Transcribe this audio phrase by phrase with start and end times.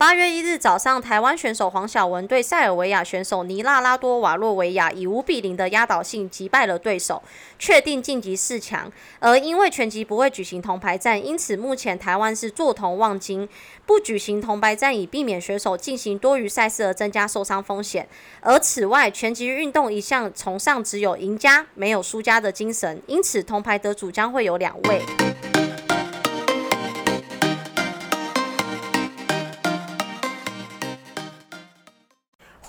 [0.00, 7.22] 八月一日早上，台湾选手黄晓雯对塞尔维亚选手尼拉拉多瓦洛维亚以五比零的压倒性击败了对手，
[7.58, 8.90] 确定晋级四强。
[9.18, 13.46] 而因为拳击不会举行铜牌战，因此目前台湾是坐铜望金，
[13.84, 18.08] 不举行铜牌战以避免选手进行多余赛事而增加受伤风险。
[18.40, 25.02] 而此外，拳击运动一向崇尚只有赢家没有输家的精神，因此铜牌得主将会有两位。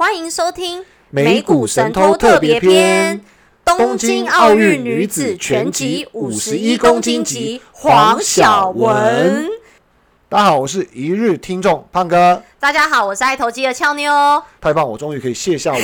[0.02, 3.22] 欢迎收听美股神偷特别篇：
[3.64, 9.48] 东京奥运女子拳击五十一公斤级黄晓雯。
[10.28, 12.42] 大家好，我是一日听众胖哥。
[12.60, 14.12] 大家好，我是爱投机的俏妞。
[14.60, 15.80] 太棒，我终于可以卸下我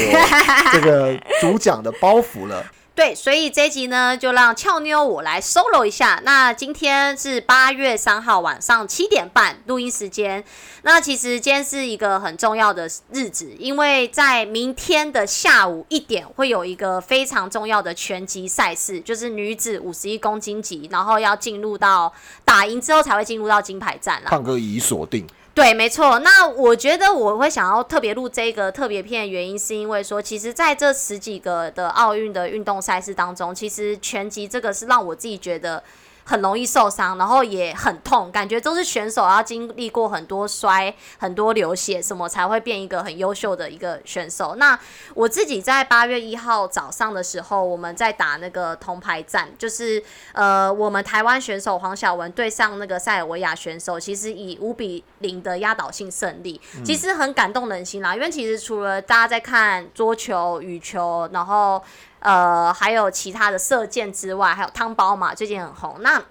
[0.74, 2.66] 这个主讲的包袱了。
[2.98, 6.20] 对，所以这一集呢，就让俏妞我来 solo 一下。
[6.26, 10.44] 那今天是八月三号晚上七点半录音时间。
[10.82, 22.12] 那其实今天是一个很重要的日子，因为在明天的下午一点会有一个非常重要的拳击赛事，就是女子五十一公斤级，然后要进入到
[22.44, 24.30] 打赢之后才会进入到金牌战了。
[24.32, 25.28] 胖哥已锁定。
[25.58, 26.20] 对，没错。
[26.20, 35.84] 那我觉得我会想要特别录这个特别片的原因，是因为说，其实在这十几个的奥运的运动赛事当中，其实拳击这个是让我自己觉得。
[36.28, 44.56] 很容易受伤，然后也很痛，感觉都是选手要经历过很多摔、很多流血什么才会变一个很优秀的一个选手。
[44.56, 44.78] 那
[45.14, 58.14] 我自己在八月一号早上的时候，我们在打那个铜牌战，就是呃，我们台湾选手黄晓雯对上那个塞尔维亚选手，其实以五比零的压倒性胜利，其实很感动人心啦。
[58.14, 61.82] 因为其实除了大家在看桌球、羽球，然后。
[62.20, 65.98] 呃，还有其他的射箭之外，还有汤包嘛，最近很红。
[66.02, 66.24] 那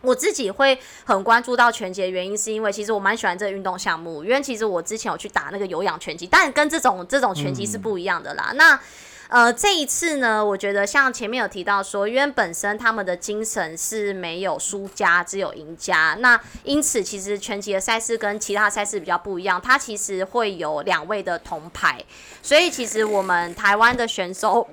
[0.00, 8.52] 我自己会很关注到拳击的原因，是因为其实我蛮喜欢这个运动项目，因为其实我之前有去打那个有氧拳击，但跟这种这种拳击是不一样的啦。
[8.54, 8.78] 那
[9.28, 16.14] 呃，这一次呢，我觉得像前面有提到说，因为本身他们的精神是没有输家，只有赢家。
[16.20, 21.98] 那因此，其实拳击的赛事跟其他赛事比较不一样，它其实会有两位的铜牌。
[22.42, 24.68] 所以，其实我们台湾的选手。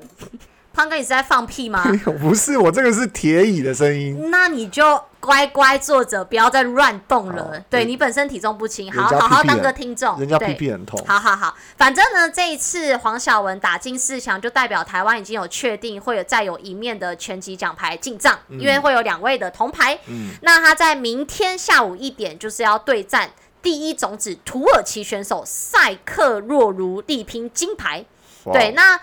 [0.74, 1.84] 胖哥，你是在放屁吗？
[2.22, 4.32] 不是，我这个是铁椅的声音。
[4.32, 7.62] 那你就乖乖坐着，不要再乱动了。
[7.70, 10.18] 对你本身体重不轻，好好好当个听众。
[10.18, 11.04] 人家屁屁很痛。
[11.06, 20.00] 好好好，反正呢，这一次黄晓雯打进四强，就代表台湾已经有确定会有再有一面的拳击奖牌进账，因为会有两位的铜牌。
[20.08, 23.30] 嗯，那他在明天下午一点就是要对战
[23.62, 28.06] 第一种子土耳其选手塞克若如，力拼金牌。
[28.54, 28.98] 对，那。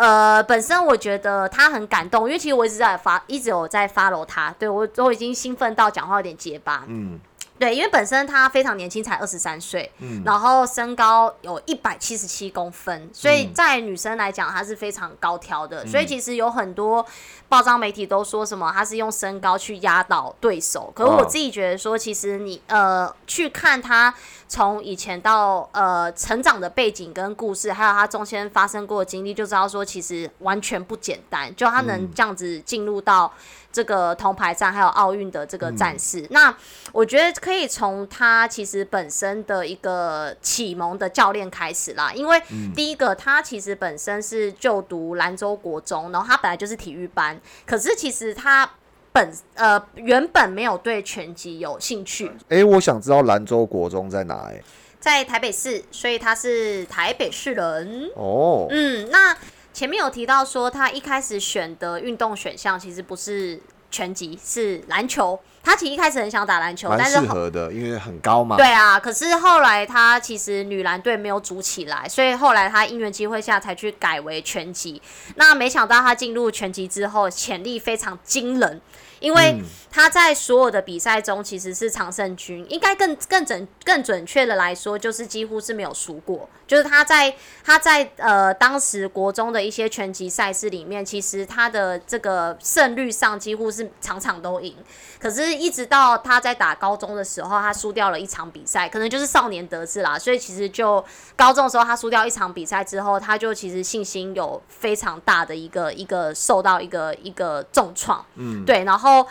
[0.00, 6.84] 呃，本身我觉得他很感动，因为其实我一直在发，一直有在 follow 他，对我都已经兴奋到讲话有点结巴。
[6.86, 7.20] 嗯，
[7.58, 17.04] 对，因为本身他非常年轻，才二十三岁，嗯，然后身高有一百七十七公分，所以在女生来讲，他是非常高挑的，所以其实有很多。
[17.50, 18.70] 报章媒体都说什么？
[18.72, 20.92] 他是用身高去压倒对手。
[20.94, 24.14] 可是我自己觉得说，其实你呃去看他
[24.50, 31.54] 从以前到呃成长的背景跟故事，还有他中间发生过的经历，就知道说其实完全不简单。
[31.54, 33.32] 就他能这样子进入到
[33.70, 36.52] 这个铜牌战，还有奥运的这个战士，那
[36.90, 42.12] 我觉得可以从他其实本身的一个启蒙的教练开始啦。
[42.12, 42.42] 因为
[42.74, 47.40] 第一个，他其实本身是就读兰州国中，然后他本来就是体育班。
[47.64, 48.68] 可是其实他
[49.12, 52.30] 本呃原本没有对拳击有兴趣。
[52.48, 54.48] 哎，我想知道兰州国中在哪？
[54.50, 54.62] 哎，
[54.98, 58.10] 在台北市，所以他是台北市人。
[58.14, 59.36] 哦，嗯，那
[59.72, 63.60] 前面有提到说他一开始选的运动选项其实不是
[63.90, 65.38] 拳击，是篮球。
[65.62, 68.56] 他其实一开始很想打篮球，但是适合的，因为很高嘛。
[68.56, 75.00] 对啊，可是后来他其实女篮队没有组起来，所以后来他因缘机会下才去改为拳击。
[75.34, 78.80] 那没想到他进入拳击之后，潜力非常惊人。
[79.20, 86.48] 因为他在所有的比赛中其实是常胜军，应该更更准更准确的来说，就是几乎是没有输过。
[86.66, 87.34] 就是他在
[87.64, 94.76] 他在呃当时国中的一些拳击赛事里面，其实他的这个胜率上几乎是场场都赢。
[95.18, 100.16] 可是，一直到他在打高中的时候，他输掉了一场比赛，可能就是少年得志啦。
[100.16, 101.04] 所以其实就
[101.34, 108.24] 高中的时候，他输掉一场比赛之后，他就其实信心有非常大的一个一个受到一个一个重创。
[108.36, 109.00] 嗯，对，然后。
[109.00, 109.26] 后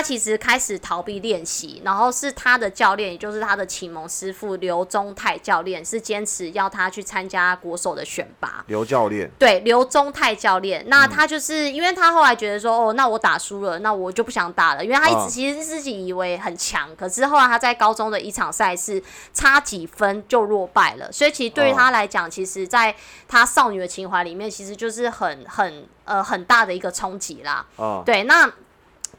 [0.00, 8.64] 他其实开始逃避练习，然后是他的教练，也就是他的启蒙师傅刘宗泰教练，是坚持要他去参加国手的选拔。
[8.68, 9.30] 刘教练。
[9.38, 19.02] 对刘宗泰教练，那他就是因为他后来觉得说，哦，那我打输了，那我就不想打了，因为他一直其实实自己以为很强，可是后来他在高中的一场赛事
[19.34, 22.96] 差几分就落败了，所以其实对于他来讲，其实在
[23.28, 27.66] 他少女的情怀里面，其实就是很很呃很大的一个冲击啦。
[27.76, 28.50] 哦，对，那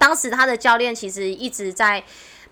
[0.01, 2.03] 当时他的教练其实一直在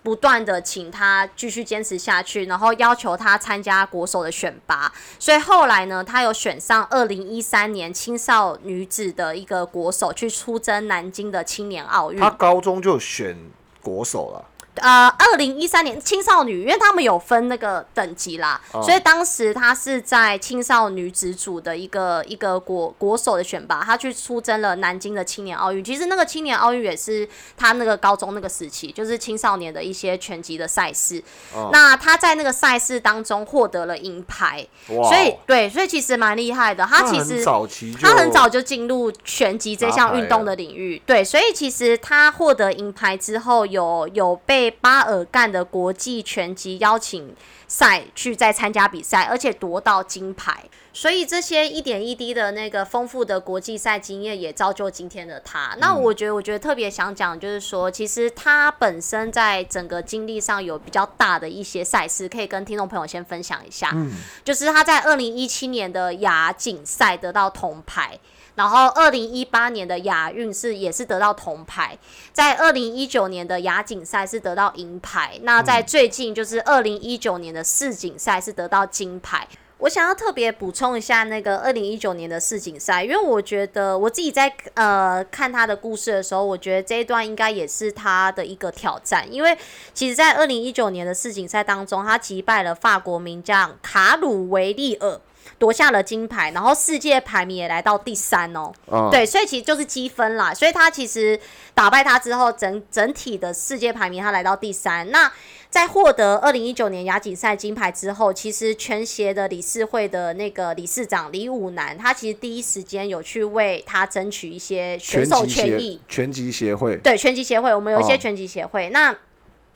[0.04, 12.30] 不断的请他继续坚持下去，然后要求他参加国手的选拔，所以后来呢，他有选上二零一三年青少女子的一个国手去出征南京的青年奥运他。
[12.30, 13.36] 高中就选
[13.82, 14.46] 国手了。
[14.76, 25.82] 呃，二零一三年青少女，因为他们有分那个等级啦，哦所以当时他是在青少女子组的一个一个国国手的选拔，他去出征了南京的青年奥运。
[25.82, 31.22] 其实那个青年奥运也是他那个高中那个时期，就是青少年的一些拳击的赛事。
[31.54, 36.84] 哦那他在那个赛事当中获得了银牌，哇所以对，所以其实蛮厉害的。
[36.84, 47.32] 他其很实早期就他很早就进入拳击这项运动的领域，对，所以其实他获得银牌之后，有有被巴尔干的国际拳击邀请
[47.68, 50.64] 赛去再参加比赛，而且夺到金牌。
[50.92, 55.76] 所以这些一点一滴的那个丰富的国际赛经验，也造就今天的他。
[55.78, 63.92] 那我觉得，我觉得特别想讲，就是说，其实他本身在整个经历上有比较大的一些赛事，可以跟听众朋友先分享一下。
[63.94, 64.10] 嗯
[64.42, 68.18] 就是他在二零一七年的亚锦赛得到铜牌，
[68.54, 71.98] 然后二零一八年的亚运是也是得到铜牌，
[72.32, 79.46] 在二零一九年的亚锦赛是得到银牌，那在最近就是二零一九年的世锦赛是得到金牌。
[79.78, 89.56] 我想要特别补充一下那个二零一九年的世锦赛，因为我觉得我自己在呃看他的故事的时候，我觉得这一段应该也是他的一个挑战，因为
[89.94, 95.18] 其实，在二零一九年的世锦赛当中，他击败了法国名将卡鲁维利尔。
[95.60, 98.72] 夺下了金牌，然后世界排名也来到第三哦。
[98.90, 100.54] 嗯对，所以其实就是积分啦。
[100.54, 101.38] 所以他其实
[101.74, 105.10] 打败他之后，整整体的世界排名他来到第三。
[105.10, 105.30] 那
[105.68, 116.00] 在获得二零一九年亚锦赛金牌之后，其实全协的理事会的那个理事长李武南，他其实第一时间有去为他争取一些选手权益。
[116.08, 119.14] 拳击协会对拳击协会，我们有一些哦拳击协会，那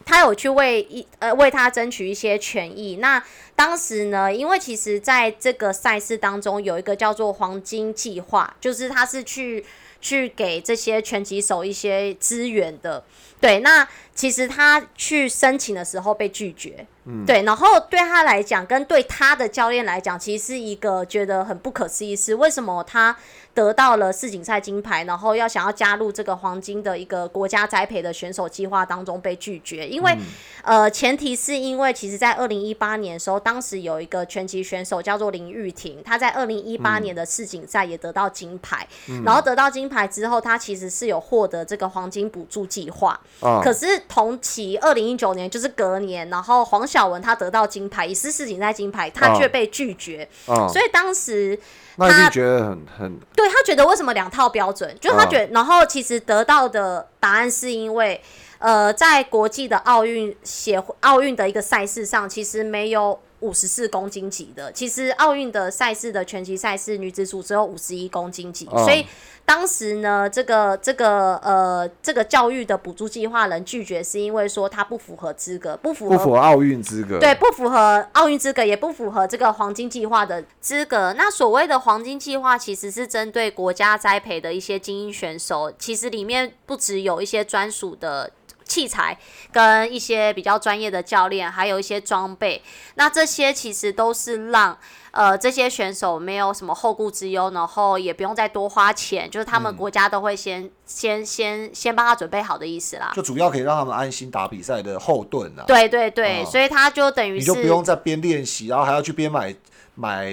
[0.04, 2.96] 他有去为一呃为他争取一些权益。
[2.96, 3.22] 那
[3.56, 9.64] 当时呢，因为其实在这个赛事当中有一个叫做黄金计划，就是他是去
[10.00, 13.04] 去给这些拳击手一些资源的。
[13.40, 17.24] 对，那其实他去申请的时候被拒绝，嗯。
[17.26, 23.16] 对，然后对他来讲，跟对他的教练来讲，其实是一个觉得很不可思议是为什么他
[23.52, 30.16] 得到了世锦赛金牌，然后要想要加入这个黄金的一个国家栽培的选手计划当中被拒绝，因为、
[30.62, 38.86] 呃，前提是因为其实在二零一八年的时候，当时有一个拳击选手叫做林玉婷，她在二零一八年的世锦赛也得到金牌，
[39.24, 51.58] 然后得到金牌之后，她其实是有获得这个黄金补助计划，啊，可是同期二零一九年就是隔年，然后黄晓雯她得到金牌，也是世锦赛金牌，她哦却被拒绝，啊，所以当时
[51.96, 54.96] 那一定他觉得很很对他觉得为什么两套标准？
[55.00, 58.20] 就是他觉得，然后其实得到的答案是因为，
[58.58, 64.72] 呃，在国际的奥运协会奥运的一个赛事上，其实没有五十四公斤级的。
[64.72, 69.06] 其实奥运的赛事的拳击赛事女子组只有五十一公斤级，嗯所以
[69.44, 77.18] 当时呢，这个这个呃这个教育的补助计划人拒绝，是因为说他不符合资格，不符合不符合奥运资格。
[77.18, 81.12] 对，不符合奥运资格，也不符合这个黄金计划的资格。
[81.12, 88.30] 那所谓的黄金计划，其实是针对国家栽培的一些精英选手，其实里面不只有一些专属的。
[88.64, 89.16] 器材
[89.52, 92.60] 跟一些比较专业的教练，还有一些装备，
[92.94, 94.76] 那这些其实都是让
[95.10, 103.12] 呃这些选手没有什么后顾之忧，然后也不用再多花钱，就是他嗯们国家都会先、先先先帮他准备好的意思啦。
[103.14, 105.64] 就主要可以让他们安心打比赛的后盾啊。
[105.66, 109.54] 对对对，哦所以他就等于是你就不用再边练习，然后还要去边买
[109.94, 110.32] 买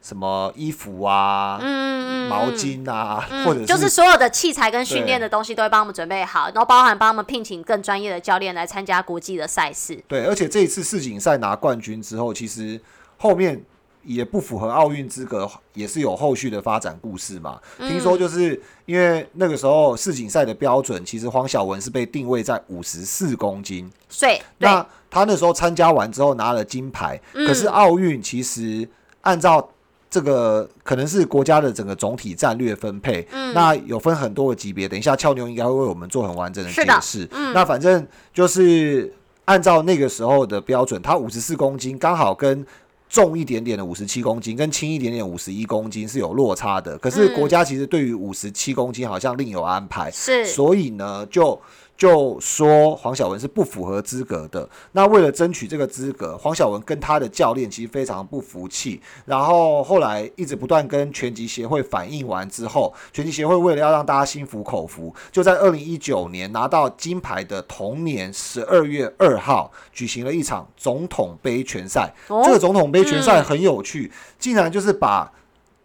[0.00, 9.98] 什么衣服啊、嗯毛巾啊，或者就是所有的器材跟训练的东西都会帮我们准备好，然后包含帮他们聘请更专业的教练来参加国际的赛事。
[10.06, 12.78] 对，而且这一次世锦赛拿冠军之后，其实
[13.16, 13.62] 后面
[14.02, 17.58] 也不符合奥运资格，也是有后续的发展故事嘛。
[17.78, 17.88] 嗯。
[17.88, 24.68] 听说就是因为那个时候世锦赛的标准，其实黄晓雯是被定位在五十四公斤，所以对。
[24.68, 27.46] 那他那时候参加完之后拿了金牌，嗯。
[27.46, 28.86] 可是奥运其实
[29.22, 29.66] 按照
[30.10, 34.88] 这个可能是国家的整个总体战略分配，嗯那有分很多个级别。
[34.88, 37.28] 等一下俏妞应该会为我们做很完整的解释。
[37.54, 39.12] 那反正就是
[39.44, 42.66] 按照那个时候的标准，它五十四公斤刚好跟。
[43.10, 51.58] 重一点点的五十七公斤跟轻一点点五十一公斤是有落差的，可是嗯国家其实对于五十七公斤好像另有安排，是所以呢就
[51.98, 54.66] 就说黄晓雯是不符合资格的。
[54.92, 59.00] 那为了争取这个资格，黄晓雯跟他的教练其实非常不服气。
[59.26, 72.14] 然后后来一直不断跟拳击协会反映完之后，拳击协会为了要让大家心服口服，就在二零一九年拿到金牌的同年十二月二号，举行了一场总统杯拳赛。
[72.28, 75.32] 这个总统杯拳赛很有趣，竟然就是把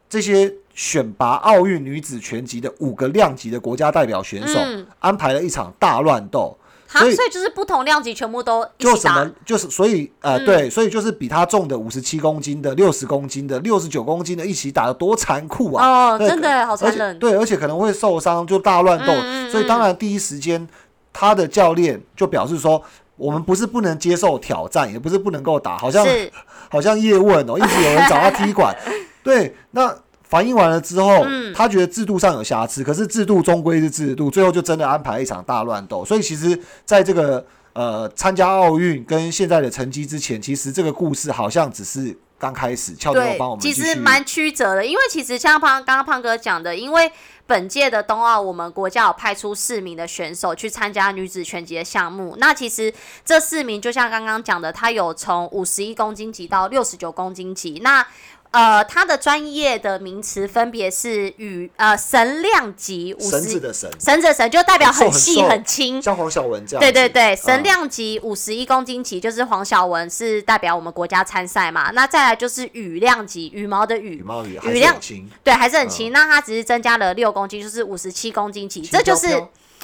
[0.07, 0.53] 这些。
[0.75, 4.59] 选拔奥运女子拳击的五个量级的国家代表选手，
[5.03, 6.57] 安排了一场大乱斗。
[6.87, 16.11] 所以，所以就是不同量级全部都就什么，就是所以呃，对，所以就是比他重的五十七公斤的、六十公斤的、六十九公斤的一起打的多残酷啊！
[16.11, 17.17] 哦，真的好残忍。
[17.17, 19.13] 对，而且可能会受伤，就大乱斗。
[19.49, 20.67] 所以当然第一时间，
[21.11, 22.79] 他的教练就表示说，
[23.15, 26.05] 我们不是不能接受挑战，也不是不能够打，好像
[26.69, 28.75] 好像叶问哦，一直有人找他踢馆。
[29.23, 29.95] 对，那。
[30.33, 31.23] 反映完了之后，
[31.53, 36.03] 他觉得制度上有瑕疵，可是制度终归是制度，最后就真的安排一场大乱斗。
[36.03, 42.95] 所以其实，在这个呃参加奥运跟现在的成绩之前，其实这个故事好像只是刚开始。
[42.95, 47.11] 俏妞帮我们其实蛮曲折的，因为其实像胖刚刚胖哥讲的，因为
[47.45, 52.35] 本届的冬奥，我们国家有派出四名的选手去参加女子拳击的项目。
[52.39, 52.91] 那其实
[53.23, 57.79] 这四名就像刚刚讲的，他有从五十一公斤级到六十九公斤级。
[57.83, 58.03] 那
[58.53, 66.79] 呃，他的专业的名词分别是与呃神量级五十绳子的绳绳子绳就代表很细很轻，像黄晓雯这样。
[66.79, 71.89] 对对对，神量级五十一公斤级就是黄晓雯是代表我们国家参赛嘛。
[71.91, 76.11] 那再来就是羽量级羽毛的羽，羽毛羽羽量轻，对，还是很轻。
[76.11, 79.43] 那它只是增加了六公斤，就是五十七公斤级，这就是。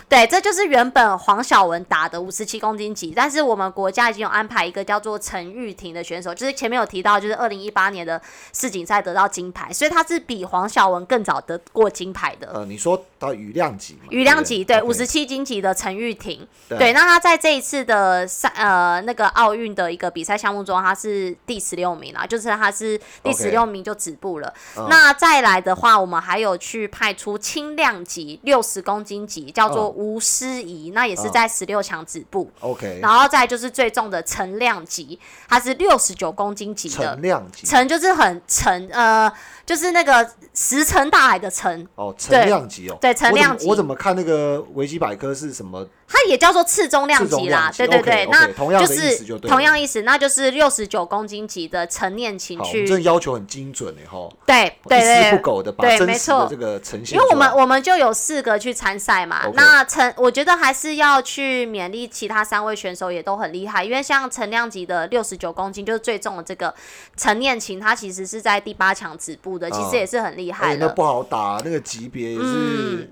[0.10, 8.20] 对，这就是原本黄晓雯打的五十七公斤级，但是我们国家已经有安排一个叫做陈玉婷的选手，就是前面有提到，就是二零一八年的
[8.52, 12.50] 世锦赛得到金牌，所以他是比黄晓雯更早得过金牌的。
[12.52, 24.52] 呃，你说到羽量级，羽量级对五十七斤级的陈玉婷，对，那他在这一次的赛呃那个奥运的一个比赛项目中，他是第十六名啦，就是他是第十六名就止步了。
[24.90, 29.99] 那再来的话，我们还有去派出轻量级六十公斤级，叫做。
[30.00, 32.50] 吴诗怡，那也是在十六强止步。
[32.62, 36.96] OK，然后再就是最重的陈亮级，它是六十九公斤级的。
[36.96, 39.30] 陈亮级，陈就是很沉，呃，
[39.66, 41.86] 就是那个石沉大海的沉。
[41.96, 43.68] 哦，陈亮级哦，对，陈亮级。
[43.68, 45.86] 我怎么看那个维基百科是什么？
[46.08, 66.74] 它也叫做次中量级啦，对对对，那同样就是同样意思，那就是六十九公斤级的陈念琴去，这要求很精准哎哈，对对对，不苟的把真实的这个呈现，因为我们我们就有四个去参赛嘛，那陈我觉得还是要去勉励其他三位选手也都很厉害，因为像陈亮级的六十九公斤就是最重的这个
[67.18, 73.10] 陈念琴，他其实是在第八强止步的，其实也是很厉害的，那不好打，那个级别也是。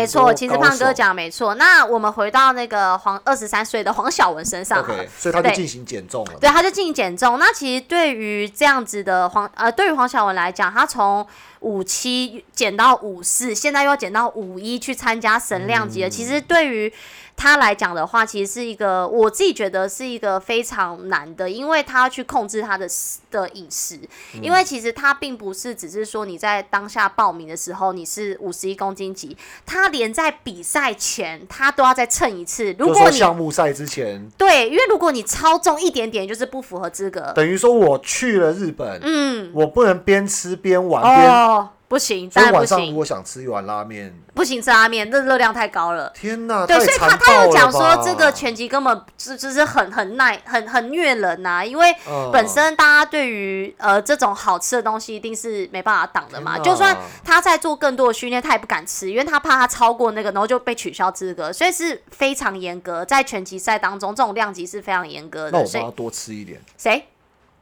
[0.00, 1.54] 没错，其实胖哥讲没错。
[1.54, 6.32] 那我们回到那个黄二十三岁的黄晓雯身上，OK，所以他就进行减重了。
[6.40, 7.38] 对，他就进行减重。
[7.38, 11.26] 那其实对于这样子的黄呃，对于黄晓雯来讲，他从
[11.60, 16.10] 五七减到五四，现在又要减到五一去参加神量级了。
[16.10, 16.92] 其实对于
[17.36, 22.88] 他来讲的话，其实是一个我自己觉得是一个非常难的，因为他要去控制他的
[23.30, 24.00] 的饮食，
[24.40, 32.74] 因为其实他并不是只是说你在当下报名的时候你是五十一公斤级，他连在比赛前他都要再称一次。
[32.78, 37.32] 如果你项目赛之前，对，因为如果你超重一点点，就是不符合资格。
[37.34, 41.68] 等于说我去了日本，嗯，我不能边吃边玩边。
[41.88, 42.90] 不行，当然不行。
[42.90, 46.10] 如果想吃一碗拉面，不行吃拉面，那热量太高了。
[46.14, 51.64] 天哪，对，所以他他有讲说，这个拳击根本是就是很很耐，很很虐人呐。
[51.64, 51.94] 因为
[52.32, 56.58] 本身大家对于呃这种好吃的东西，一定是没办法挡的嘛。
[56.58, 61.52] 就算他在做更多的训练，他也不敢吃，因为他怕他超过那个，然后就被取消资格。
[61.52, 65.52] 所以是非常严格，在拳击赛当中，这种量级是非常严格的。
[65.52, 66.60] 那我要多吃一点。
[66.76, 67.06] 谁？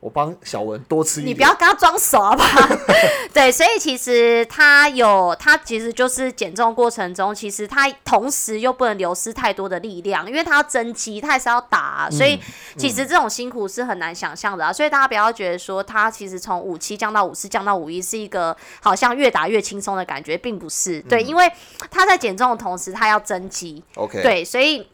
[0.05, 2.45] 我帮小文多吃一点，你不要跟他装熟好吧？
[3.33, 12.39] 对，所以其实他有，他其实就是减重过程中，其实他同时又不能流失太多的力量，因为他要增肌，他还是要打，所以
[12.77, 14.71] 其实这种辛苦是很难想象的啊。
[14.71, 21.01] 所以大家不要觉得说他其实从五七降到五四降到五一是一个好像越打越轻松的感觉，并不是。
[21.01, 21.51] 对，因为
[21.91, 23.83] 他在减重的同时，他要增肌。
[23.95, 24.87] OK，对，所以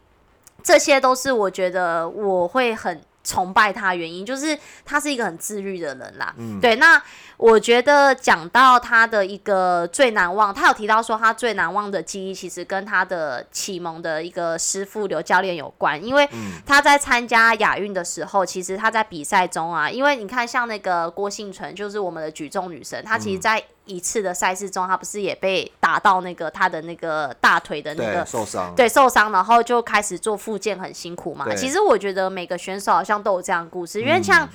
[0.63, 3.01] 这些都是我觉得我会很。
[3.23, 6.33] 崇拜他原因就是他是一个很自律的人啦。
[6.37, 6.75] 嗯，对。
[6.77, 7.01] 那
[7.41, 16.01] 我觉得讲到他的一个最难忘，他有提到说他最难忘的记忆其实跟他的启蒙的一个师傅刘教练有关。
[16.05, 16.29] 因为
[16.67, 31.47] 他在参加亚运的时候，其实他在比赛中啊，因为你看像那个郭幸存，就是我们的举重女神，她其实在一次的赛事中，她不是也被打到那个她的那个大腿的那个受伤，对受伤，然后就开始做复健，很辛苦嘛。
[31.55, 34.47] 其实我觉得每个选手好像都有这样的故事，因为像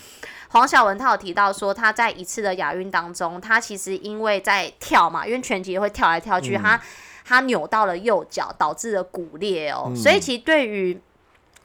[0.49, 6.81] 黄晓雯，她有提到说，她在一次的亚运当中，她其实因为在跳嘛，因为拳击会跳来跳去，她
[7.25, 9.93] 她扭到了右脚，导致了骨裂哦。
[9.97, 11.00] 所以其实对于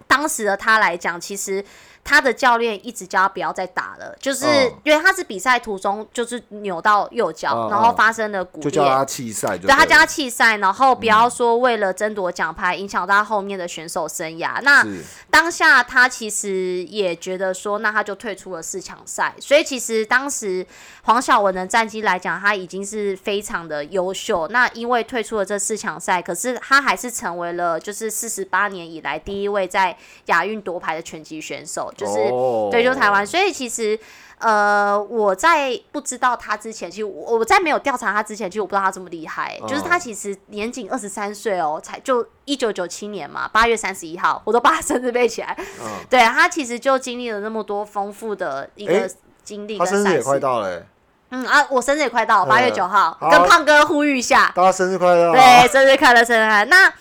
[0.07, 1.63] 当时的她来讲，其实。
[2.03, 14.61] 他的教练一直叫他不要再打了，就是哦因为他是比赛途中就是扭到右脚，哦然后哦发生了骨裂，就叫他弃赛就对他了叫他弃赛，然后不要说为了争夺奖牌影响到他后面的选手生涯。
[14.61, 14.85] 那
[15.29, 19.33] 当下他其实也觉得说，那他就退出了四强赛。
[19.39, 20.65] 所以其实当时
[21.03, 24.47] 黄晓雯的战绩来讲，他已经是非常的优秀。
[24.47, 33.25] 那因为退出了这四强赛，可是他还是成为了就是四十八年以来第一位在亚运夺牌的拳击选手，就是、哦对，就台湾。
[33.25, 33.99] 所以其实。
[34.43, 39.55] 呃，我在不知道他之前，其实我我在没有调查他之前，其实我不知道他这么厉害。
[39.61, 45.55] 哦就是他其实年仅二十三岁哦，才就一九九七年嘛，八月三十一号，我都把他生日背起来。
[45.79, 49.07] 嗯对他其实就经历了那么多丰富的一个诶
[49.43, 50.23] 经历他生日也。
[50.23, 50.85] 快到了欸，
[51.29, 54.51] 嗯啊，我生日也快到了，八月呃九号，跟胖哥呼吁一下。
[54.55, 55.33] 大家生日快乐啊！
[55.33, 56.69] 对，生日快乐，生日快乐。
[56.71, 56.91] 那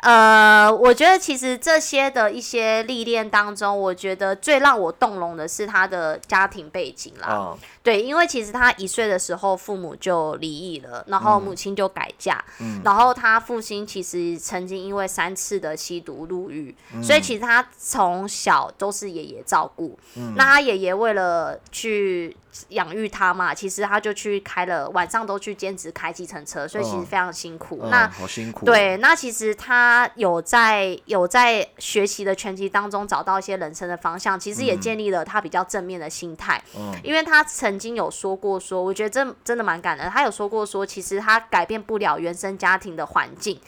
[0.00, 7.28] 呃，我觉得其实这些的一些历练当中，我觉得最让我动容的是他的家庭背景啦。
[7.28, 12.80] 啊，对，因为其实他一岁的时候父母就离异了，然后母亲就改嫁，嗯。
[12.82, 19.98] 然后他父亲其实曾经因为三次的吸毒入狱，嗯所以其实他从小都是爷爷照顾。
[20.16, 20.34] 嗯。
[20.34, 22.34] 那他爷爷为了去
[22.70, 27.80] 养育他嘛，其实他就去开了晚上都去兼职开计程车，所以其实嗯非常辛苦。
[27.82, 36.62] 嗯那好辛苦，，对，那其实他有在有在学习的拳击当中找到一些人生的方向，其实也建立了他比较正面的心态。
[36.76, 40.10] 嗯因为他曾经有说过说，我觉得这真的蛮感人。
[40.10, 43.58] 他有说过说，其实他改变不了原生家庭的环境。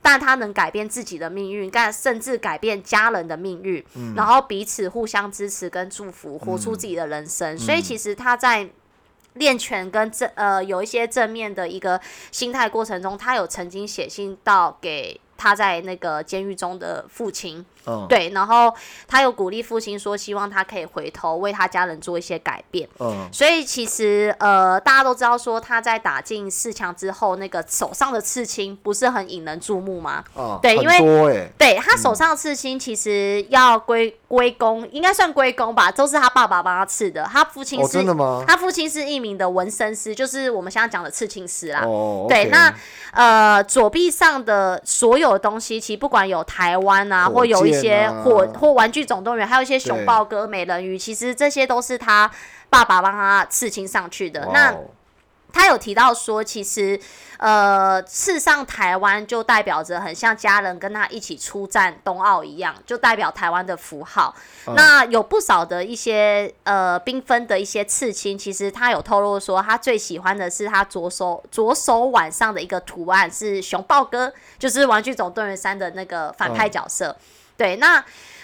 [0.00, 7.58] 但他能改变自己的命运，但甚至改变家人的命运，然后彼此互相支持跟祝福，活出自己的人生。
[7.58, 8.68] 所以其实他在
[9.34, 12.00] 练拳跟正呃有一些正面的一个
[12.32, 18.72] 心态过程中，他有曾经写信到给他在那个监狱中的父亲，嗯，对，然后
[19.06, 22.86] 他有鼓励父亲说，希望他可以回头为他家人做一些改变。
[22.98, 30.22] 嗯，所以其实呃，大家都知道说他在打进四强之后，那个手上的刺青不是很引人注目吗？
[30.34, 37.24] 哦，对因为对他手上的刺青，其实要归归功，应该算归功吧，都是他爸爸帮他刺的。
[37.24, 38.44] 他父亲哦，是、真的吗？
[38.46, 41.82] 他父亲是一名的纹身师，就是我们现在讲的刺青师啦。
[41.84, 42.72] 哦，对那
[43.12, 52.30] 呃，左臂上的所有东西，其实不管有台湾啊，或有一些箭啊火或玩具总动员，还有一些熊对抱哥、美人鱼，其实这些都是他
[52.70, 54.48] 爸爸帮他刺青上去的。
[54.52, 54.84] 那哦
[55.50, 57.00] 他有提到说，其实
[57.38, 64.32] 呃，刺上台湾就代表着很像家人跟他一起出战冬奥一样，就代表台湾的符号。
[64.66, 77.16] 嗯那有不少的一些呃缤纷的一些刺青，其实他有透露说，他最喜欢的是他左手左手腕上的一个图案是熊抱哥，就是《玩具总动员三》的那个反派角色。
[77.58, 78.02] 对，那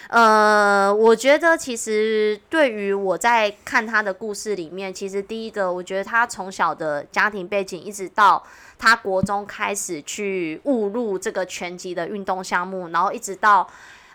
[0.09, 8.45] 呃，我觉得其实对于我在看他的故事里面，其实第一个，我觉得他从小的家庭背景，一直到
[8.77, 13.67] 他国中开始去误入这个拳击的运动项目，然后一直到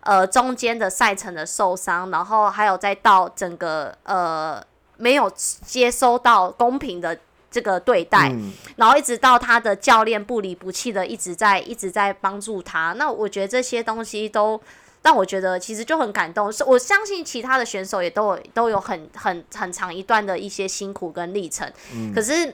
[0.02, 4.62] 呃中间的赛程的受伤，然后还有再到整个呃
[4.98, 7.18] 没有接收到公平的。
[7.52, 12.94] 这个对待，嗯然后一直到他的教练不离不弃的一直在一直在帮助他。
[12.94, 14.62] 那我觉得这些东西都
[15.02, 16.52] 让我觉得其实就很感动。
[16.52, 21.72] 是我相信其他的选手也都有都有很很很长一段的一些辛苦跟历程。
[22.14, 22.54] 可是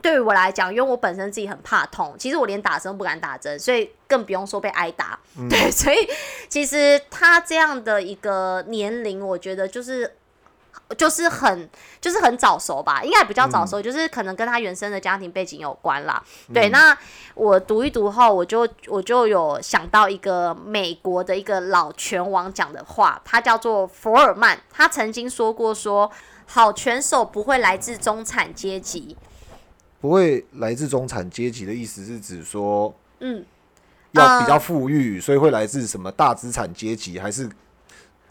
[0.00, 5.18] 对于我来讲，因为我本身自己很怕痛，其实我连打针都不敢打针，所以更不用说被挨打。
[5.50, 5.96] 对，所以
[6.48, 10.16] 其实他这样的一个年龄，我觉得就是。
[10.96, 11.68] 就是很
[12.00, 16.22] 就是很早熟吧，应该比较早熟，就是可能跟他原生的家庭背景有关啦。
[16.54, 16.96] 对，那
[17.34, 26.08] 我读一读后，我就我就有想到一个美国的一个老拳王讲的话，他叫做福尔曼，他曾经说过说，
[26.46, 29.16] 好拳手不会来自中产阶级，
[30.00, 33.44] 不会来自中产阶级的意思是指说嗯，
[34.12, 37.50] 要比较富裕，所以会来自什么大资产阶级，还是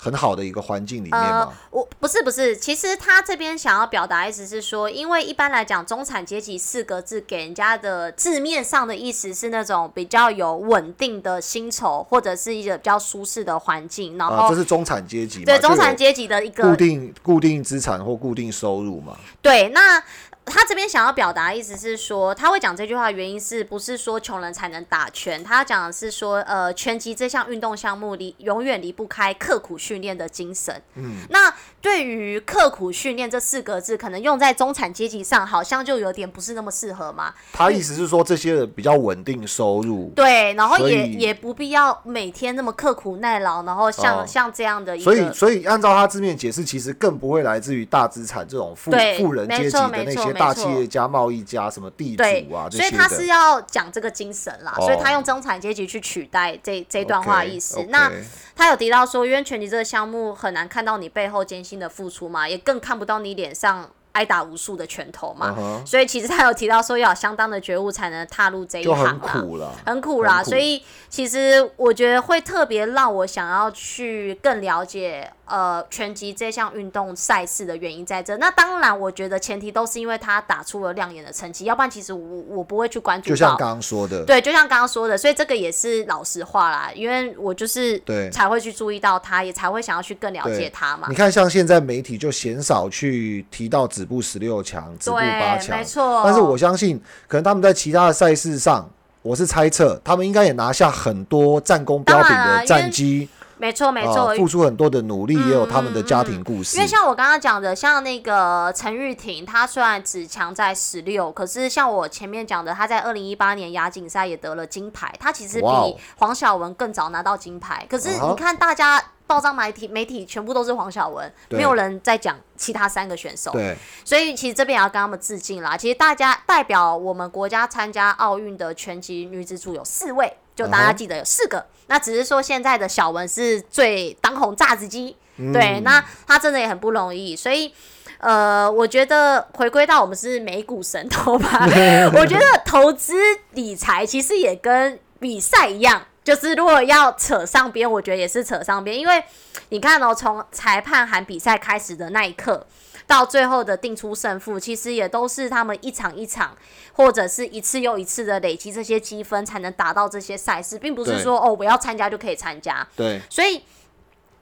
[0.06, 15.46] 很好的一个环境里面呃？，我不是不是，其实他这边想要表达的意思是说，因为一般来讲，中产阶级四个字给人家的字面上的意思是那种比较有稳定的薪酬，或者是一个比较舒适的环境，然啊，后、这是中产阶级嘛？
[15.46, 19.18] 对中产阶级的一个固定固定资产或固定收入嘛？
[19.42, 20.04] 对，那
[20.46, 25.44] 他这边想要表达的意思是说，他会讲这句话的原因是不是说穷人才能打拳？
[25.44, 30.80] 他讲的是说，呃，拳击这项运动项目离永远离不开刻苦训练的精神。
[30.94, 37.34] 嗯，那对于刻苦训练这四个字，可能用在中产阶级上，好像就有点不是那么适合嘛。
[37.52, 50.35] 他意思是说，这些人比较稳定收入，对，然后也也不必要每天那么刻苦耐劳，然后像像这样的，所以所以按照他字面解释，其实更不会来自于大资产这种富富人阶级的那些。
[50.40, 57.84] 大企业家、贸易家、什么地主啊，所以他是要讲这个精神啦，所以他用中产阶级去取代这这段话意思。
[57.90, 58.12] 那
[58.56, 63.90] 他有提到说，因为拳击这个项目很难看到你背后艰辛的付出嘛，也更看不到你脸上。
[64.16, 70.42] 挨打无数的拳头嘛，所以其实他有提到说要有相当的觉悟才能踏入这一行很苦了，很苦啦。
[70.42, 78.38] 所以其实我觉得会特别让我想要去更了解呃拳击这项运动赛事的原因在这。
[78.38, 83.30] 那当然，我觉得前提都是因为他打出了亮眼的成绩，要不然其实我我不会去关注。
[83.30, 91.08] 就像刚刚说的，对，就像刚刚说的，所以这个也是老实话啦，因为我就是对才会去注意到他，也才会想要去更了解他嘛。
[91.10, 94.16] 你看，像现在媒体就鲜少去提到子。
[94.16, 96.22] 部十六强，止步八强，没错。
[96.24, 98.90] 但是我相信，可能他们在其他的赛事上，
[99.22, 103.28] 我是猜测，他们应该也拿下很多战功彪炳的战绩。
[103.58, 106.78] 没错，没错，付出很多的努力，也有他们的家庭故事。
[106.78, 117.86] 因为像我刚刚讲的，像那个陈玉婷，她虽然只强在十六，可是像我前面讲的，她在二零一八年亚锦赛也得了金牌，她其实比黄晓雯更早拿到金牌。
[117.90, 119.02] 可是你看大家。
[119.28, 123.50] 报章媒体媒体全部都是黄晓雯，没有人在讲其他三个选手。
[123.54, 125.76] 对，所以其实这边也要跟他们致敬啦。
[125.76, 131.66] 其实大家代表我们国家参加奥运的拳击女子组有四位，就大家记得有四个。
[131.88, 135.16] 那只是说现在的小文是最当红榨子鸡，
[135.54, 137.36] 对，那他真的也很不容易。
[137.36, 137.72] 所以，
[138.18, 141.68] 呃，我觉得回归到我们是美股神偷吧，
[142.18, 143.14] 我觉得投资
[143.52, 146.02] 理财其实也跟比赛一样。
[146.26, 149.24] 就是如果要扯上边，我觉得也是扯上边，因为
[149.70, 152.68] 你看哦，从裁判喊比赛开始的那一刻，
[153.08, 156.58] 到最后的定出胜负，其实也都是他们一场一场，
[156.94, 162.86] 或者是一次又一次的累积这些积分，才能达到这些赛事，并不是说哦，我要参加就可以参加。
[162.96, 163.62] 对，所以。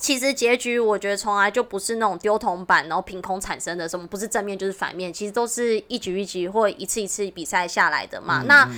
[0.04, 8.44] 其实结局我觉得从来就不是那种丢铜板，然后凭空产生的什么，不是正面就是反面，其实都是一局一局或一次一次比赛下来的嘛。
[8.46, 8.70] 那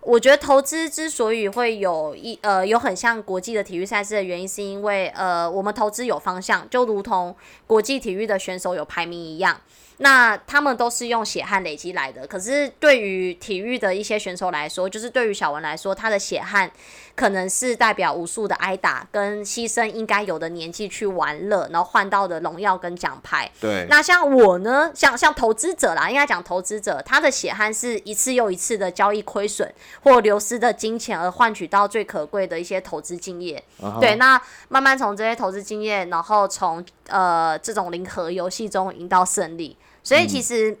[0.00, 7.36] 我觉得投资之所以会有一呃有很像国际的体育赛事的原因，是因为呃我们投资有方向，就如同
[7.68, 9.60] 国际体育的选手有排名一样。
[9.98, 16.68] 那他们都是用血汗累积来的，可是对于体育的一些选手来说，就是对于小文来说，他的血汗
[17.14, 23.48] 可能是代表无数的挨打跟牺牲应该有的年纪去玩乐，然后换到的荣耀跟奖牌。
[23.60, 23.86] 对。
[23.88, 33.62] 那像我呢，像像投资者啦，应该讲投资者，他的血汗是一次又一次的交易亏损或流失的金钱，而换取到最可贵的一些投资经验。
[34.00, 34.16] 对。
[34.16, 39.76] 那慢慢从这些投资经验，然后从呃这种零和游戏中赢到胜利。
[40.04, 40.76] 所以其实，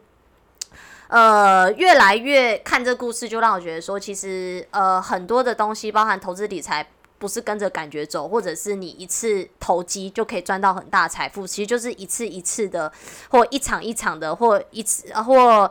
[1.08, 6.86] 呃，越来越看这故事，就让我觉得说，其实呃，很多的东西，包含投资理财，
[7.18, 12.92] 不是跟着感觉走，或者是你一次投机就可以赚到很大财富，其实就是一次一次的，
[13.30, 15.70] 或一场一场的，或一次或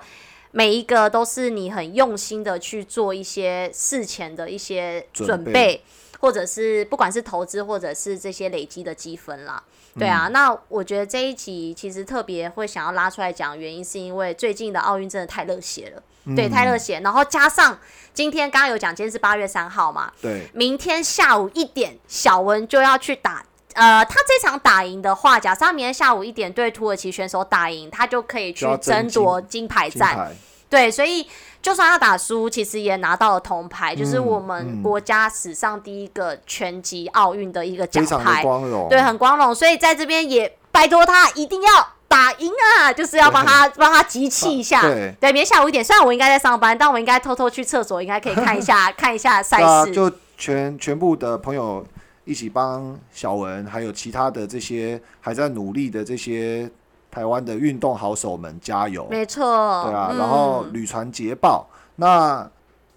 [0.49, 5.83] 每一个都是你很用心的去做一些事前的一些准备，
[6.19, 9.63] 或者是不管是投资，或者是这些累积的积分啦。
[9.97, 16.01] 对啊，那我觉得这一集其实特别会想要拉出来讲，原因是因为最近的奥运真的太热血了，
[16.35, 16.99] 对，太热血。
[17.01, 17.77] 然后加上
[18.13, 30.35] 今天刚刚有讲，今天是八月三号嘛，对，明天下午一点，小文就要去打，呃，他这场打赢的话，假设他明天下午一点对土耳其选手打赢，他就可以去争夺金牌战，
[30.73, 31.27] 对，所以。
[31.63, 38.43] 就算要打输，其实也拿到了铜牌，就是我们国家史上第一个拳击奥运的一个奖牌，
[38.89, 39.55] 对，很光荣。
[39.55, 41.69] 所以在这边也拜托他一定要
[42.09, 44.81] 打赢啊，就是要帮他帮他集气一下。
[44.81, 49.93] 对，明天下午一点，虽然我应该在上班，但我应该偷偷去厕所，应该可以看一下 看一下赛事。
[49.93, 51.81] 就全全部的朋友
[52.25, 56.69] 一起帮小文，还有其他的这些还在努力的这些。
[57.13, 59.05] 台湾的运动好手们加油！
[59.07, 59.43] 没错，
[59.85, 61.69] 对啊，然后屡传捷报。
[61.97, 62.49] 那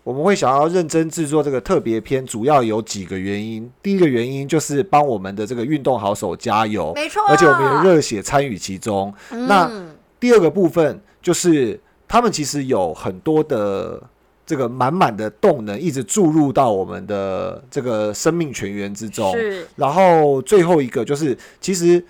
[0.03, 3.71] 我们会想要认真制作这个特别篇，主要有几个原因。
[3.83, 9.13] 第一个原因就是帮我们的这个运动好手加油，没错，而且我们也热血参与其中。
[9.29, 9.71] 那
[10.19, 14.03] 第二个部分就是他们其实有很多的
[14.47, 19.31] 这个满满的动能，一直注入到我们的这个生命泉源之中。
[19.33, 22.03] 是，然后最后一个就是，其实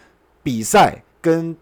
[0.45, 1.57] 比赛跟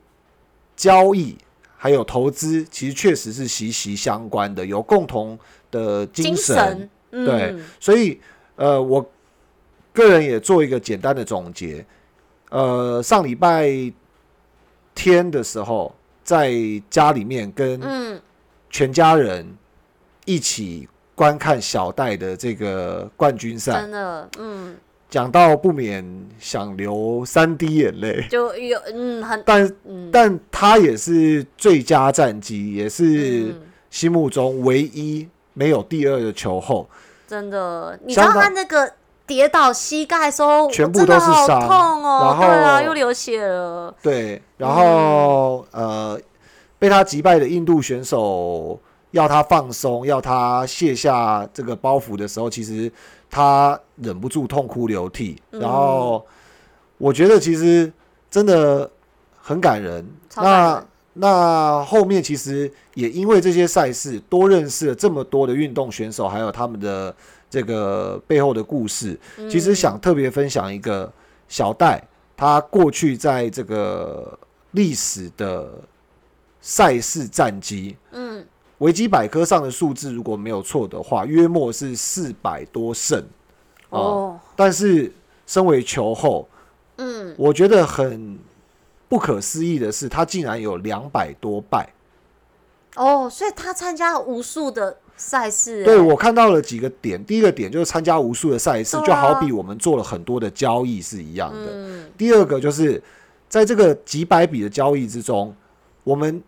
[0.76, 1.36] 交易
[1.76, 5.38] 还有投资，其实确实是息息相关的，有共同
[5.70, 6.56] 的精神。
[6.56, 8.20] 神，嗯对，所以
[8.56, 9.04] 呃，我
[9.92, 11.84] 个人也做一个简单的总结。
[12.50, 13.68] 呃，上礼拜
[14.94, 16.52] 天的时候，在
[16.88, 18.20] 家里面跟嗯，
[18.70, 19.46] 全家人
[20.24, 24.76] 一起观看小戴的这个冠军赛真，的，嗯，
[25.14, 26.04] 讲到不免
[26.40, 28.26] 想流三滴眼泪。
[28.28, 30.10] 就有嗯很但嗯。
[30.10, 33.60] 但他也是最佳战绩，也是嗯。
[33.90, 36.88] 心目中唯一没有第二的球后。
[37.28, 38.92] 真的，你知道他那个
[39.24, 46.18] 跌倒膝盖时候，全部都是伤痛哦，然后对啊，又流血了，对，然后、呃，
[46.76, 48.80] 被他击败的印度选手
[49.14, 52.90] 要他放松，要他卸下这个包袱的时候，其实
[53.30, 55.40] 他忍不住痛哭流涕。
[55.52, 56.26] 嗯然后
[56.98, 57.92] 我觉得其实
[58.28, 58.90] 真的
[59.40, 60.04] 很感人。
[60.28, 67.14] 感人那那后面其实也因为这些赛事，多认识了这么多的运动选手，还有他们的
[67.48, 69.16] 这个背后的故事。
[69.48, 71.12] 其实想特别分享一个
[71.46, 72.02] 小戴，
[72.36, 74.36] 他过去在这个
[74.72, 75.70] 历史的
[76.60, 78.23] 赛事战绩，嗯，
[78.78, 83.24] 维基百科上的数字如果没有错的话，约莫是四百多胜。
[83.90, 85.12] 哦，但是
[85.46, 86.48] 身为球后，
[86.96, 88.36] 嗯，我觉得很
[89.08, 91.88] 不可思议的是，他竟然有两百多败。
[92.96, 101.66] 哦，所以他参加无数的赛事，对哎我看到了几个点，第一个点就是参加无数的赛事，啊就好比我们做了很多的交易是一样的。
[101.72, 103.00] 嗯，第二个就是
[103.48, 105.54] 在这个几百笔的交易之中，
[106.02, 106.42] 我们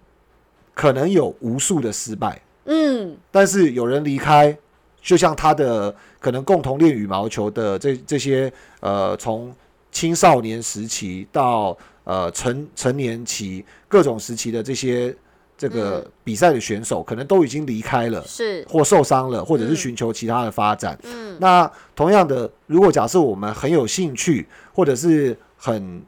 [0.76, 4.54] 可能有无数的失败，嗯，但是有人离开，
[5.00, 9.52] 就像他的可能共同练羽毛球的这这些呃，从
[9.90, 15.16] 青少年时期到呃成成年期各种时期的这些
[15.56, 16.12] 这个嗯。
[16.22, 18.22] 比赛的选手，可能都已经离开了。
[18.26, 19.76] 是，或受伤了，或者是嗯。
[19.76, 20.98] 寻求其他的发展。
[21.04, 26.02] 嗯，那同样的，如果假设我们很有兴趣，或者是很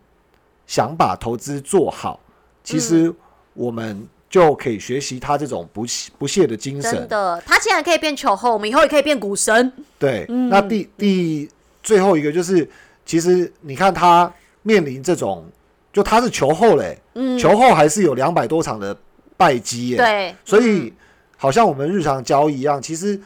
[0.66, 2.20] 想把投资做好，
[2.62, 2.80] 其嗯。
[2.80, 3.14] 实
[3.54, 6.92] 我们就可以学习他这种不懈不懈的精神。
[6.92, 11.48] 真的，他既然可以变球后，我们以后也可以变股神，对，嗯那第第
[11.82, 12.68] 最后一个就是，
[13.06, 14.30] 其实你看他
[14.62, 15.46] 面临这种，
[15.92, 18.96] 就他是球后嘞，嗯，球后还是有两百多场的
[19.36, 19.96] 败绩耶。
[19.96, 20.92] 对，所以
[21.36, 23.18] 好像我们日常交易一样，其实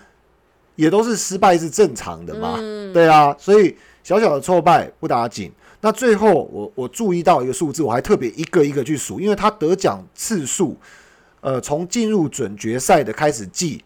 [0.77, 2.57] 也都是失败是正常的嘛。
[2.59, 5.51] 嗯对啊，所以小小的挫败不打紧。
[5.85, 10.77] 那最后我我注意到一个数字，我还特别一个一个去数，因为他得奖次数，
[11.41, 13.85] 呃，从进入准决赛的开始计，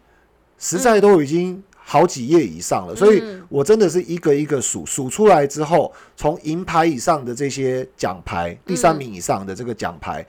[0.59, 10.23] 实在都已经好几页以上了，所以嗯我真的是一个一个数，数出来之后，从银牌以上的这些奖牌，第三名以上的这个奖牌，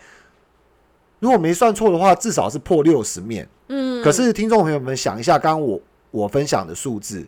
[1.18, 3.46] 如果没算错的话，至少是破六十面。
[3.68, 5.78] 嗯，可是听众朋友们想一下，刚刚我
[6.10, 7.26] 我分享的数字，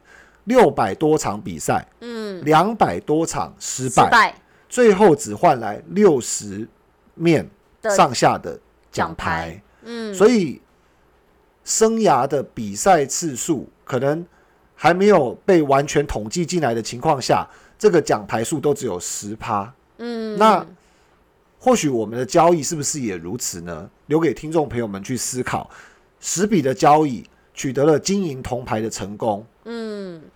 [0.50, 4.34] 六百多场比赛，嗯，两百多场失失败，
[4.68, 6.66] 最后只换来六十
[7.14, 7.48] 面
[7.96, 8.58] 上下的
[8.90, 10.60] 奖牌，嗯，所以
[11.64, 14.26] 生涯的比赛次数可能
[14.74, 19.72] 还没有被完全统计进来的情况下，这个奖牌数都只有十趴。
[19.98, 20.66] 嗯，那
[21.60, 23.88] 或许我们的交易是不是也如此呢？
[24.06, 25.70] 留给听众朋友们去思考。
[26.22, 29.89] 十笔的交易取得了金银铜牌的成功，嗯，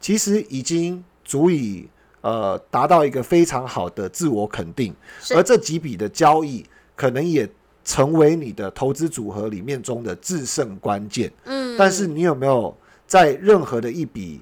[0.05, 1.88] 其实已经足以
[2.21, 4.95] 呃达到一个非常好的自我肯定。
[5.35, 6.62] 而这几笔的交易，
[6.95, 7.49] 可能也
[7.83, 11.33] 成为你的投资组合里面中的制胜关键。
[11.45, 14.40] 嗯，但是你有没有在任何的一笔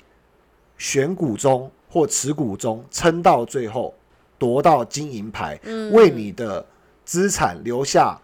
[0.79, 3.95] 选股中或持股中撑到最后，
[4.39, 6.67] 夺到金银牌，嗯为你的
[7.05, 8.21] 资产留下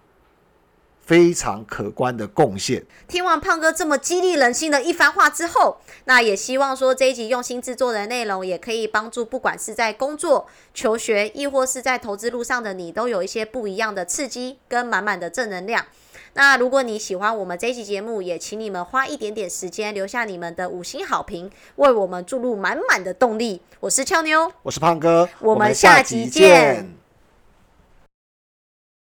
[1.08, 2.84] 非常可观的贡献？
[3.08, 15.86] 听完胖哥这么激励人心的一番话之后，那也希望说这一集用心制作的内容，也可以帮助不管是在工作、求学，亦或是在投资路上的你，都有一些不一样的刺激跟满满的正能量。
[16.34, 23.62] 那如果你喜欢我们这一期节目，也请你们花一点点时间留下你们的五星好评，为我们注入满满的动力。
[23.80, 26.86] 我是俏妞，我是胖哥，我们下集见